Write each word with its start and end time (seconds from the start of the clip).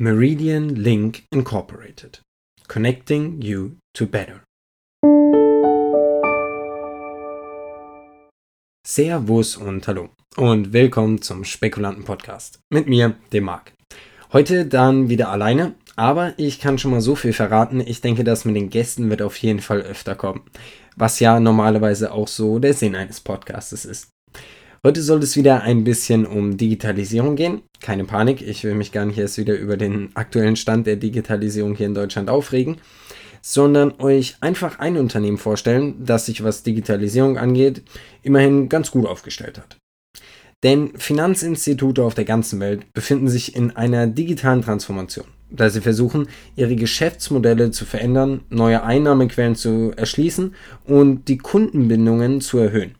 Meridian 0.00 0.70
Link 0.70 1.22
Incorporated 1.32 2.20
Connecting 2.66 3.40
You 3.40 3.76
to 3.96 4.06
Better 4.06 4.42
Servus 8.84 9.56
und 9.56 9.86
Hallo 9.86 10.08
und 10.36 10.72
willkommen 10.72 11.22
zum 11.22 11.44
Spekulanten 11.44 12.02
Podcast 12.02 12.58
mit 12.72 12.88
mir, 12.88 13.14
dem 13.32 13.44
Marc. 13.44 13.72
Heute 14.32 14.66
dann 14.66 15.10
wieder 15.10 15.28
alleine, 15.28 15.76
aber 15.94 16.36
ich 16.38 16.58
kann 16.58 16.76
schon 16.76 16.90
mal 16.90 17.00
so 17.00 17.14
viel 17.14 17.32
verraten, 17.32 17.78
ich 17.78 18.00
denke, 18.00 18.24
das 18.24 18.44
mit 18.44 18.56
den 18.56 18.70
Gästen 18.70 19.10
wird 19.10 19.22
auf 19.22 19.36
jeden 19.36 19.60
Fall 19.60 19.80
öfter 19.82 20.16
kommen, 20.16 20.42
was 20.96 21.20
ja 21.20 21.38
normalerweise 21.38 22.10
auch 22.10 22.26
so 22.26 22.58
der 22.58 22.74
Sinn 22.74 22.96
eines 22.96 23.20
Podcasts 23.20 23.84
ist. 23.84 24.08
Heute 24.86 25.00
soll 25.00 25.22
es 25.22 25.34
wieder 25.34 25.62
ein 25.62 25.82
bisschen 25.82 26.26
um 26.26 26.58
Digitalisierung 26.58 27.36
gehen. 27.36 27.62
Keine 27.80 28.04
Panik, 28.04 28.46
ich 28.46 28.64
will 28.64 28.74
mich 28.74 28.92
gar 28.92 29.06
nicht 29.06 29.16
erst 29.16 29.38
wieder 29.38 29.54
über 29.54 29.78
den 29.78 30.14
aktuellen 30.14 30.56
Stand 30.56 30.86
der 30.86 30.96
Digitalisierung 30.96 31.74
hier 31.74 31.86
in 31.86 31.94
Deutschland 31.94 32.28
aufregen, 32.28 32.76
sondern 33.40 33.94
euch 33.98 34.36
einfach 34.42 34.80
ein 34.80 34.98
Unternehmen 34.98 35.38
vorstellen, 35.38 36.04
das 36.04 36.26
sich 36.26 36.44
was 36.44 36.64
Digitalisierung 36.64 37.38
angeht, 37.38 37.82
immerhin 38.20 38.68
ganz 38.68 38.90
gut 38.90 39.06
aufgestellt 39.06 39.56
hat. 39.56 39.78
Denn 40.62 40.90
Finanzinstitute 40.98 42.02
auf 42.02 42.12
der 42.12 42.26
ganzen 42.26 42.60
Welt 42.60 42.92
befinden 42.92 43.28
sich 43.28 43.56
in 43.56 43.70
einer 43.70 44.06
digitalen 44.06 44.60
Transformation, 44.60 45.28
da 45.50 45.70
sie 45.70 45.80
versuchen, 45.80 46.28
ihre 46.56 46.76
Geschäftsmodelle 46.76 47.70
zu 47.70 47.86
verändern, 47.86 48.42
neue 48.50 48.82
Einnahmequellen 48.82 49.56
zu 49.56 49.92
erschließen 49.96 50.54
und 50.84 51.28
die 51.28 51.38
Kundenbindungen 51.38 52.42
zu 52.42 52.58
erhöhen. 52.58 52.96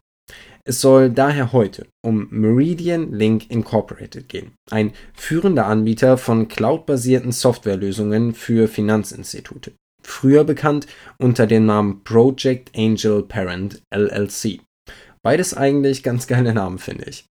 Es 0.67 0.81
soll 0.81 1.11
daher 1.11 1.53
heute 1.53 1.87
um 2.03 2.27
Meridian 2.31 3.13
Link 3.13 3.51
Incorporated 3.51 4.31
gehen, 4.31 4.53
ein 4.71 4.95
führender 5.13 5.67
Anbieter 5.67 6.17
von 6.17 6.49
cloudbasierten 6.49 7.33
Softwarelösungen 7.33 8.33
für 8.33 8.67
Finanzinstitute, 8.67 9.73
früher 10.03 10.45
bekannt 10.45 10.87
unter 11.19 11.47
dem 11.47 11.67
Namen 11.67 12.03
Project 12.03 12.71
Angel 12.75 13.23
Parent 13.25 13.83
LLC. 13.95 14.63
Beides 15.23 15.53
eigentlich 15.53 16.03
ganz 16.03 16.27
geile 16.27 16.55
Namen, 16.55 16.79
finde 16.79 17.11
ich. 17.11 17.27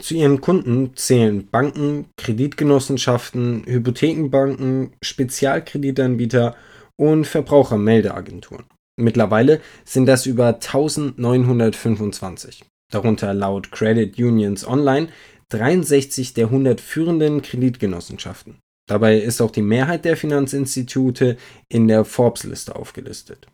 Zu 0.00 0.14
ihren 0.14 0.40
Kunden 0.40 0.96
zählen 0.96 1.46
Banken, 1.46 2.06
Kreditgenossenschaften, 2.16 3.64
Hypothekenbanken, 3.64 4.94
Spezialkreditanbieter 5.00 6.56
und 6.98 7.26
Verbrauchermeldeagenturen. 7.26 8.64
Mittlerweile 9.00 9.60
sind 9.84 10.06
das 10.06 10.26
über 10.26 10.48
1925, 10.48 12.64
darunter 12.90 13.34
laut 13.34 13.72
Credit 13.72 14.16
Unions 14.18 14.66
Online 14.66 15.08
63 15.48 16.34
der 16.34 16.46
100 16.46 16.80
führenden 16.80 17.42
Kreditgenossenschaften. 17.42 18.58
Dabei 18.88 19.18
ist 19.18 19.40
auch 19.40 19.50
die 19.50 19.62
Mehrheit 19.62 20.04
der 20.04 20.16
Finanzinstitute 20.16 21.36
in 21.68 21.88
der 21.88 22.04
Forbes-Liste 22.04 22.76
aufgelistet. 22.76 23.46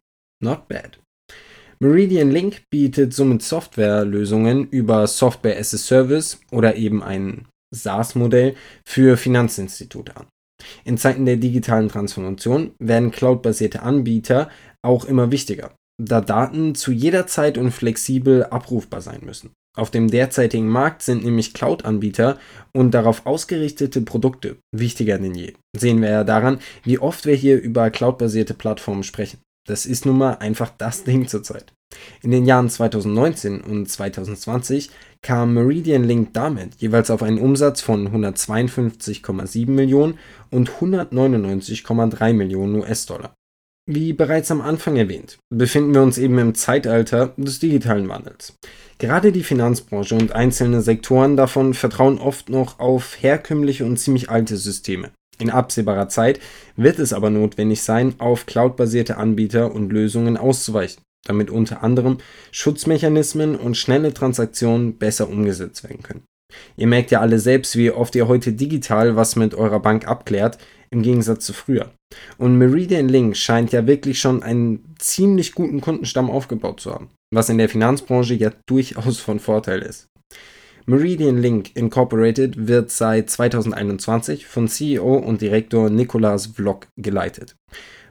Not 0.42 0.68
bad. 0.68 0.98
Meridian 1.80 2.30
Link 2.30 2.62
bietet 2.70 3.14
somit 3.14 3.42
Softwarelösungen 3.42 4.68
über 4.70 5.06
Software 5.06 5.58
as 5.58 5.74
a 5.74 5.78
Service 5.78 6.40
oder 6.50 6.76
eben 6.76 7.02
ein 7.02 7.46
SaaS-Modell 7.72 8.56
für 8.84 9.16
Finanzinstitute 9.16 10.16
an. 10.16 10.26
In 10.84 10.98
Zeiten 10.98 11.26
der 11.26 11.36
digitalen 11.36 11.88
Transformation 11.88 12.72
werden 12.78 13.10
cloudbasierte 13.10 13.82
Anbieter 13.82 14.50
auch 14.82 15.04
immer 15.04 15.30
wichtiger, 15.30 15.72
da 16.02 16.20
Daten 16.20 16.74
zu 16.74 16.92
jeder 16.92 17.26
Zeit 17.26 17.58
und 17.58 17.70
flexibel 17.70 18.44
abrufbar 18.44 19.00
sein 19.00 19.20
müssen. 19.24 19.50
Auf 19.76 19.92
dem 19.92 20.10
derzeitigen 20.10 20.66
Markt 20.66 21.02
sind 21.02 21.24
nämlich 21.24 21.54
Cloud-Anbieter 21.54 22.38
und 22.72 22.92
darauf 22.92 23.26
ausgerichtete 23.26 24.00
Produkte 24.00 24.56
wichtiger 24.74 25.18
denn 25.18 25.36
je. 25.36 25.54
Sehen 25.76 26.02
wir 26.02 26.10
ja 26.10 26.24
daran, 26.24 26.58
wie 26.82 26.98
oft 26.98 27.26
wir 27.26 27.34
hier 27.36 27.62
über 27.62 27.90
cloudbasierte 27.90 28.54
Plattformen 28.54 29.04
sprechen. 29.04 29.38
Das 29.68 29.84
ist 29.84 30.06
nun 30.06 30.16
mal 30.16 30.32
einfach 30.38 30.70
das 30.78 31.04
Ding 31.04 31.28
zurzeit. 31.28 31.74
In 32.22 32.30
den 32.30 32.46
Jahren 32.46 32.70
2019 32.70 33.60
und 33.60 33.88
2020 33.88 34.90
kam 35.20 35.52
Meridian 35.52 36.04
Link 36.04 36.32
damit 36.32 36.76
jeweils 36.76 37.10
auf 37.10 37.22
einen 37.22 37.38
Umsatz 37.38 37.82
von 37.82 38.08
152,7 38.08 39.68
Millionen 39.70 40.18
und 40.50 40.70
199,3 40.70 42.32
Millionen 42.32 42.76
US-Dollar. 42.76 43.34
Wie 43.90 44.12
bereits 44.12 44.50
am 44.50 44.60
Anfang 44.60 44.96
erwähnt, 44.96 45.38
befinden 45.50 45.94
wir 45.94 46.02
uns 46.02 46.18
eben 46.18 46.38
im 46.38 46.54
Zeitalter 46.54 47.34
des 47.36 47.58
digitalen 47.58 48.08
Wandels. 48.08 48.54
Gerade 48.98 49.32
die 49.32 49.42
Finanzbranche 49.42 50.14
und 50.14 50.32
einzelne 50.32 50.80
Sektoren 50.82 51.36
davon 51.36 51.74
vertrauen 51.74 52.18
oft 52.18 52.48
noch 52.48 52.80
auf 52.80 53.22
herkömmliche 53.22 53.84
und 53.84 53.98
ziemlich 53.98 54.28
alte 54.28 54.56
Systeme. 54.56 55.10
In 55.40 55.50
absehbarer 55.50 56.08
Zeit 56.08 56.40
wird 56.76 56.98
es 56.98 57.12
aber 57.12 57.30
notwendig 57.30 57.82
sein, 57.82 58.14
auf 58.18 58.46
cloudbasierte 58.46 59.16
Anbieter 59.16 59.72
und 59.72 59.92
Lösungen 59.92 60.36
auszuweichen 60.36 61.02
damit 61.28 61.50
unter 61.50 61.82
anderem 61.82 62.18
Schutzmechanismen 62.50 63.56
und 63.56 63.76
schnelle 63.76 64.14
Transaktionen 64.14 64.98
besser 64.98 65.28
umgesetzt 65.28 65.84
werden 65.84 66.02
können. 66.02 66.22
Ihr 66.76 66.86
merkt 66.86 67.10
ja 67.10 67.20
alle 67.20 67.38
selbst, 67.38 67.76
wie 67.76 67.90
oft 67.90 68.14
ihr 68.14 68.26
heute 68.26 68.52
digital 68.52 69.16
was 69.16 69.36
mit 69.36 69.54
eurer 69.54 69.80
Bank 69.80 70.08
abklärt, 70.08 70.58
im 70.90 71.02
Gegensatz 71.02 71.44
zu 71.44 71.52
früher. 71.52 71.92
Und 72.38 72.56
Meridian 72.56 73.08
Link 73.08 73.36
scheint 73.36 73.72
ja 73.72 73.86
wirklich 73.86 74.18
schon 74.18 74.42
einen 74.42 74.94
ziemlich 74.98 75.54
guten 75.54 75.82
Kundenstamm 75.82 76.30
aufgebaut 76.30 76.80
zu 76.80 76.94
haben, 76.94 77.10
was 77.30 77.50
in 77.50 77.58
der 77.58 77.68
Finanzbranche 77.68 78.34
ja 78.34 78.52
durchaus 78.66 79.18
von 79.18 79.38
Vorteil 79.38 79.82
ist. 79.82 80.06
Meridian 80.90 81.36
Link 81.36 81.76
Incorporated 81.76 82.66
wird 82.66 82.90
seit 82.90 83.28
2021 83.28 84.46
von 84.46 84.68
CEO 84.68 85.16
und 85.16 85.42
Direktor 85.42 85.90
Nicolas 85.90 86.46
Vlog 86.46 86.86
geleitet. 86.96 87.56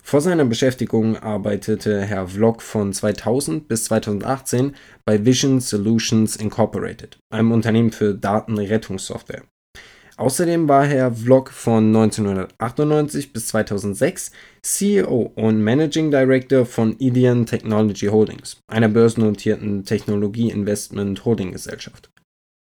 Vor 0.03 0.21
seiner 0.21 0.45
Beschäftigung 0.45 1.17
arbeitete 1.17 2.03
Herr 2.03 2.27
Vlog 2.27 2.61
von 2.61 2.93
2000 2.93 3.67
bis 3.67 3.85
2018 3.85 4.75
bei 5.05 5.25
Vision 5.25 5.59
Solutions 5.59 6.35
Incorporated, 6.35 7.17
einem 7.31 7.51
Unternehmen 7.51 7.91
für 7.91 8.13
Datenrettungssoftware. 8.13 9.41
Außerdem 10.17 10.69
war 10.69 10.85
Herr 10.85 11.11
Vlog 11.11 11.49
von 11.49 11.87
1998 11.87 13.33
bis 13.33 13.47
2006 13.47 14.31
CEO 14.61 15.31
und 15.33 15.63
Managing 15.63 16.11
Director 16.11 16.67
von 16.67 16.95
Idean 16.99 17.47
Technology 17.47 18.05
Holdings, 18.05 18.57
einer 18.67 18.89
börsennotierten 18.89 19.83
Technologie-Investment-Holding-Gesellschaft. 19.83 22.11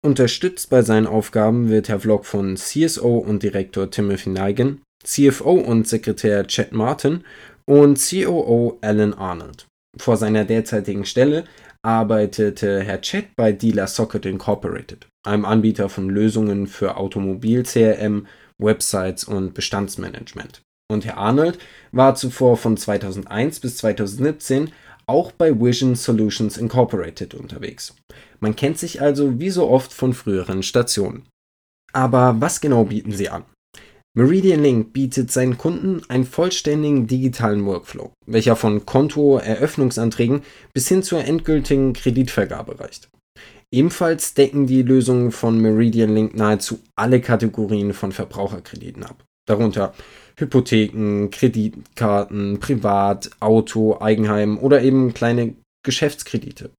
Unterstützt 0.04 0.68
bei 0.68 0.82
seinen 0.82 1.06
Aufgaben 1.06 1.68
wird 1.68 1.88
Herr 1.88 2.00
Vlog 2.00 2.26
von 2.26 2.56
CSO 2.56 3.18
und 3.18 3.44
Direktor 3.44 3.88
Timothy 3.88 4.30
Neigen, 4.30 4.82
CFO 5.04 5.52
und 5.52 5.86
Sekretär 5.86 6.44
Chad 6.48 6.72
Martin 6.72 7.22
und 7.66 8.00
COO 8.00 8.78
Alan 8.80 9.14
Arnold. 9.14 9.66
Vor 9.96 10.16
seiner 10.16 10.44
derzeitigen 10.44 11.04
Stelle 11.04 11.44
arbeitete 11.82 12.80
Herr 12.80 13.00
Chad 13.00 13.26
bei 13.36 13.52
Dealer 13.52 13.86
Socket 13.86 14.26
Incorporated, 14.26 15.06
einem 15.24 15.44
Anbieter 15.44 15.88
von 15.88 16.10
Lösungen 16.10 16.66
für 16.66 16.96
Automobil-CRM, 16.96 18.26
Websites 18.58 19.22
und 19.22 19.54
Bestandsmanagement. 19.54 20.62
Und 20.90 21.04
Herr 21.04 21.18
Arnold 21.18 21.58
war 21.92 22.16
zuvor 22.16 22.56
von 22.56 22.76
2001 22.76 23.60
bis 23.60 23.76
2017 23.76 24.72
auch 25.06 25.32
bei 25.32 25.58
Vision 25.58 25.94
Solutions 25.94 26.56
Incorporated 26.56 27.34
unterwegs. 27.34 27.94
Man 28.40 28.56
kennt 28.56 28.78
sich 28.78 29.00
also 29.00 29.38
wie 29.38 29.50
so 29.50 29.68
oft 29.68 29.92
von 29.92 30.12
früheren 30.12 30.62
Stationen. 30.62 31.28
Aber 31.92 32.40
was 32.40 32.60
genau 32.60 32.84
bieten 32.84 33.12
sie 33.12 33.28
an? 33.28 33.44
Meridian 34.14 34.62
Link 34.62 34.92
bietet 34.92 35.30
seinen 35.30 35.56
Kunden 35.56 36.02
einen 36.08 36.26
vollständigen 36.26 37.06
digitalen 37.06 37.64
Workflow, 37.64 38.12
welcher 38.26 38.56
von 38.56 38.84
Kontoeröffnungsanträgen 38.84 40.42
bis 40.74 40.88
hin 40.88 41.02
zur 41.02 41.24
endgültigen 41.24 41.94
Kreditvergabe 41.94 42.78
reicht. 42.78 43.08
Ebenfalls 43.70 44.34
decken 44.34 44.66
die 44.66 44.82
Lösungen 44.82 45.32
von 45.32 45.58
Meridian 45.58 46.14
Link 46.14 46.34
nahezu 46.34 46.80
alle 46.94 47.22
Kategorien 47.22 47.94
von 47.94 48.12
Verbraucherkrediten 48.12 49.02
ab, 49.02 49.24
darunter 49.46 49.94
Hypotheken, 50.36 51.30
Kreditkarten, 51.30 52.58
Privat, 52.60 53.30
Auto, 53.40 53.98
Eigenheim 54.00 54.58
oder 54.58 54.82
eben 54.82 55.14
kleine 55.14 55.54
Geschäftskredite, 55.84 56.70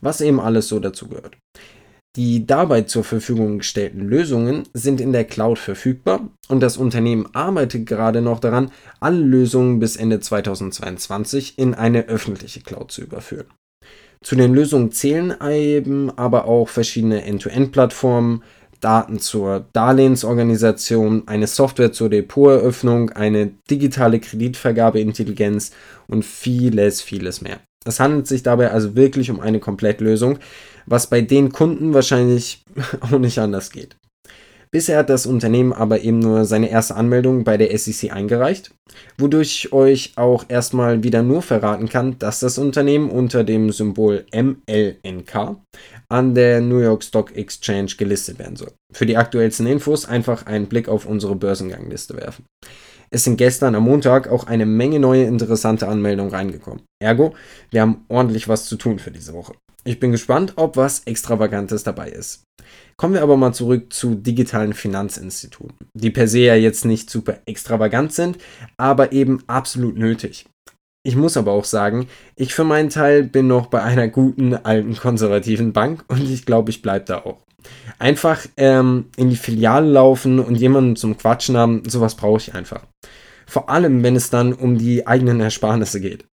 was 0.00 0.20
eben 0.20 0.40
alles 0.40 0.68
so 0.68 0.80
dazu 0.80 1.08
gehört. 1.08 1.36
Die 2.16 2.46
dabei 2.46 2.82
zur 2.82 3.04
Verfügung 3.04 3.58
gestellten 3.58 4.00
Lösungen 4.00 4.64
sind 4.72 5.00
in 5.00 5.12
der 5.12 5.24
Cloud 5.24 5.58
verfügbar 5.58 6.28
und 6.48 6.60
das 6.60 6.76
Unternehmen 6.76 7.32
arbeitet 7.34 7.86
gerade 7.86 8.22
noch 8.22 8.40
daran, 8.40 8.72
alle 8.98 9.20
Lösungen 9.20 9.78
bis 9.78 9.94
Ende 9.94 10.18
2022 10.18 11.58
in 11.58 11.74
eine 11.74 12.06
öffentliche 12.06 12.60
Cloud 12.60 12.90
zu 12.90 13.02
überführen. 13.02 13.46
Zu 14.20 14.34
den 14.34 14.52
Lösungen 14.52 14.90
zählen 14.90 15.32
eben 15.48 16.10
aber 16.18 16.46
auch 16.46 16.68
verschiedene 16.68 17.22
End-to-End-Plattformen, 17.22 18.42
Daten 18.80 19.18
zur 19.18 19.66
Darlehensorganisation, 19.72 21.24
eine 21.26 21.46
Software 21.46 21.92
zur 21.92 22.08
Depoteröffnung, 22.08 23.10
eine 23.10 23.52
digitale 23.70 24.20
Kreditvergabeintelligenz 24.20 25.72
und 26.06 26.24
vieles, 26.24 27.02
vieles 27.02 27.40
mehr. 27.40 27.60
Es 27.84 28.00
handelt 28.00 28.26
sich 28.26 28.42
dabei 28.42 28.70
also 28.70 28.96
wirklich 28.96 29.30
um 29.30 29.40
eine 29.40 29.60
Komplettlösung, 29.60 30.38
was 30.86 31.08
bei 31.08 31.20
den 31.20 31.52
Kunden 31.52 31.94
wahrscheinlich 31.94 32.62
auch 33.00 33.18
nicht 33.18 33.38
anders 33.38 33.70
geht. 33.70 33.96
Bisher 34.70 34.98
hat 34.98 35.08
das 35.08 35.24
Unternehmen 35.24 35.72
aber 35.72 36.02
eben 36.02 36.18
nur 36.18 36.44
seine 36.44 36.70
erste 36.70 36.94
Anmeldung 36.94 37.42
bei 37.42 37.56
der 37.56 37.76
SEC 37.78 38.12
eingereicht, 38.12 38.74
wodurch 39.16 39.64
ich 39.64 39.72
euch 39.72 40.12
auch 40.16 40.44
erstmal 40.48 41.02
wieder 41.02 41.22
nur 41.22 41.40
verraten 41.40 41.88
kann, 41.88 42.18
dass 42.18 42.40
das 42.40 42.58
Unternehmen 42.58 43.08
unter 43.08 43.44
dem 43.44 43.72
Symbol 43.72 44.26
MLNK 44.34 45.56
an 46.10 46.34
der 46.34 46.60
New 46.60 46.78
York 46.78 47.04
Stock 47.04 47.36
Exchange 47.36 47.92
gelistet 47.98 48.38
werden 48.38 48.56
soll. 48.56 48.72
Für 48.92 49.06
die 49.06 49.16
aktuellsten 49.16 49.66
Infos 49.66 50.06
einfach 50.06 50.46
einen 50.46 50.66
Blick 50.66 50.88
auf 50.88 51.06
unsere 51.06 51.36
Börsengangliste 51.36 52.16
werfen. 52.16 52.44
Es 53.10 53.24
sind 53.24 53.36
gestern 53.36 53.74
am 53.74 53.84
Montag 53.84 54.28
auch 54.28 54.44
eine 54.44 54.66
Menge 54.66 55.00
neue 55.00 55.24
interessante 55.24 55.88
Anmeldungen 55.88 56.32
reingekommen. 56.32 56.82
Ergo, 57.02 57.34
wir 57.70 57.80
haben 57.80 58.04
ordentlich 58.08 58.48
was 58.48 58.66
zu 58.66 58.76
tun 58.76 58.98
für 58.98 59.10
diese 59.10 59.32
Woche. 59.32 59.54
Ich 59.84 60.00
bin 60.00 60.12
gespannt, 60.12 60.54
ob 60.56 60.76
was 60.76 61.00
Extravagantes 61.04 61.84
dabei 61.84 62.10
ist. 62.10 62.42
Kommen 62.96 63.14
wir 63.14 63.22
aber 63.22 63.36
mal 63.36 63.54
zurück 63.54 63.92
zu 63.92 64.16
digitalen 64.16 64.74
Finanzinstituten, 64.74 65.76
die 65.94 66.10
per 66.10 66.28
se 66.28 66.40
ja 66.40 66.54
jetzt 66.56 66.84
nicht 66.84 67.08
super 67.08 67.38
extravagant 67.46 68.12
sind, 68.12 68.38
aber 68.76 69.12
eben 69.12 69.42
absolut 69.46 69.96
nötig. 69.96 70.44
Ich 71.08 71.16
muss 71.16 71.38
aber 71.38 71.52
auch 71.52 71.64
sagen, 71.64 72.06
ich 72.36 72.52
für 72.52 72.64
meinen 72.64 72.90
Teil 72.90 73.22
bin 73.22 73.46
noch 73.46 73.68
bei 73.68 73.82
einer 73.82 74.08
guten 74.08 74.52
alten 74.52 74.94
konservativen 74.94 75.72
Bank 75.72 76.04
und 76.08 76.20
ich 76.20 76.44
glaube, 76.44 76.68
ich 76.68 76.82
bleibe 76.82 77.06
da 77.06 77.24
auch. 77.24 77.38
Einfach 77.98 78.44
ähm, 78.58 79.06
in 79.16 79.30
die 79.30 79.36
Filiale 79.36 79.90
laufen 79.90 80.38
und 80.38 80.56
jemanden 80.56 80.96
zum 80.96 81.16
Quatschen 81.16 81.56
haben, 81.56 81.88
sowas 81.88 82.14
brauche 82.14 82.36
ich 82.36 82.54
einfach. 82.54 82.82
Vor 83.46 83.70
allem, 83.70 84.02
wenn 84.02 84.16
es 84.16 84.28
dann 84.28 84.52
um 84.52 84.76
die 84.76 85.06
eigenen 85.06 85.40
Ersparnisse 85.40 86.02
geht. 86.02 86.26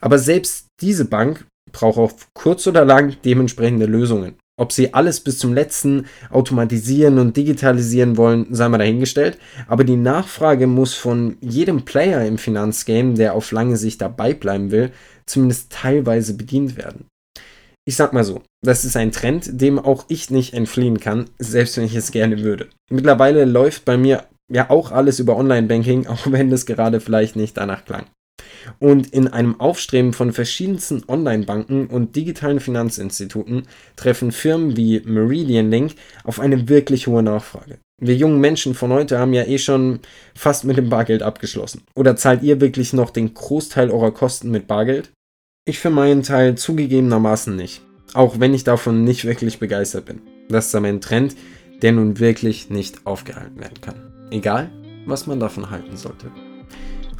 Aber 0.00 0.16
selbst 0.20 0.66
diese 0.80 1.06
Bank 1.06 1.44
braucht 1.72 1.98
auf 1.98 2.28
kurz 2.32 2.68
oder 2.68 2.84
lang 2.84 3.16
dementsprechende 3.24 3.86
Lösungen. 3.86 4.36
Ob 4.60 4.72
sie 4.72 4.92
alles 4.92 5.20
bis 5.20 5.38
zum 5.38 5.54
letzten 5.54 6.04
automatisieren 6.28 7.18
und 7.18 7.34
digitalisieren 7.34 8.18
wollen, 8.18 8.46
sei 8.50 8.68
mal 8.68 8.76
dahingestellt. 8.76 9.38
Aber 9.68 9.84
die 9.84 9.96
Nachfrage 9.96 10.66
muss 10.66 10.92
von 10.92 11.38
jedem 11.40 11.86
Player 11.86 12.26
im 12.26 12.36
Finanzgame, 12.36 13.14
der 13.14 13.32
auf 13.32 13.52
lange 13.52 13.78
Sicht 13.78 14.02
dabei 14.02 14.34
bleiben 14.34 14.70
will, 14.70 14.92
zumindest 15.24 15.72
teilweise 15.72 16.34
bedient 16.34 16.76
werden. 16.76 17.06
Ich 17.88 17.96
sag 17.96 18.12
mal 18.12 18.22
so, 18.22 18.42
das 18.62 18.84
ist 18.84 18.98
ein 18.98 19.12
Trend, 19.12 19.48
dem 19.62 19.78
auch 19.78 20.04
ich 20.08 20.30
nicht 20.30 20.52
entfliehen 20.52 21.00
kann, 21.00 21.30
selbst 21.38 21.78
wenn 21.78 21.84
ich 21.84 21.94
es 21.94 22.12
gerne 22.12 22.42
würde. 22.42 22.68
Mittlerweile 22.90 23.46
läuft 23.46 23.86
bei 23.86 23.96
mir 23.96 24.26
ja 24.52 24.68
auch 24.68 24.92
alles 24.92 25.20
über 25.20 25.38
Online-Banking, 25.38 26.06
auch 26.06 26.30
wenn 26.30 26.50
das 26.50 26.66
gerade 26.66 27.00
vielleicht 27.00 27.34
nicht 27.34 27.56
danach 27.56 27.86
klang. 27.86 28.04
Und 28.78 29.08
in 29.12 29.28
einem 29.28 29.60
Aufstreben 29.60 30.12
von 30.12 30.32
verschiedensten 30.32 31.02
Online-Banken 31.08 31.86
und 31.86 32.16
digitalen 32.16 32.60
Finanzinstituten 32.60 33.64
treffen 33.96 34.32
Firmen 34.32 34.76
wie 34.76 35.00
Meridian 35.04 35.70
Link 35.70 35.94
auf 36.24 36.40
eine 36.40 36.68
wirklich 36.68 37.06
hohe 37.06 37.22
Nachfrage. 37.22 37.78
Wir 38.00 38.16
jungen 38.16 38.40
Menschen 38.40 38.74
von 38.74 38.92
heute 38.92 39.18
haben 39.18 39.34
ja 39.34 39.44
eh 39.44 39.58
schon 39.58 40.00
fast 40.34 40.64
mit 40.64 40.78
dem 40.78 40.88
Bargeld 40.88 41.22
abgeschlossen. 41.22 41.82
Oder 41.94 42.16
zahlt 42.16 42.42
ihr 42.42 42.60
wirklich 42.60 42.92
noch 42.92 43.10
den 43.10 43.34
Großteil 43.34 43.90
eurer 43.90 44.10
Kosten 44.10 44.50
mit 44.50 44.66
Bargeld? 44.66 45.10
Ich 45.66 45.78
für 45.78 45.90
meinen 45.90 46.22
Teil 46.22 46.56
zugegebenermaßen 46.56 47.54
nicht. 47.54 47.82
Auch 48.14 48.40
wenn 48.40 48.54
ich 48.54 48.64
davon 48.64 49.04
nicht 49.04 49.26
wirklich 49.26 49.58
begeistert 49.58 50.06
bin. 50.06 50.22
Das 50.48 50.66
ist 50.66 50.74
aber 50.74 50.88
ein 50.88 51.02
Trend, 51.02 51.36
der 51.82 51.92
nun 51.92 52.18
wirklich 52.18 52.70
nicht 52.70 53.06
aufgehalten 53.06 53.60
werden 53.60 53.80
kann. 53.80 54.30
Egal, 54.30 54.70
was 55.06 55.26
man 55.26 55.38
davon 55.38 55.70
halten 55.70 55.96
sollte. 55.96 56.30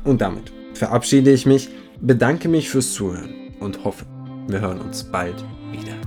Und 0.05 0.21
damit 0.21 0.51
verabschiede 0.75 1.33
ich 1.33 1.47
mich, 1.47 1.69
bedanke 2.01 2.49
mich 2.49 2.71
fürs 2.71 2.93
Zuhören 2.95 3.55
und 3.61 3.85
hoffe, 3.85 4.07
wir 4.49 4.61
hören 4.61 4.81
uns 4.81 5.05
bald 5.05 5.37
wieder. 5.71 6.00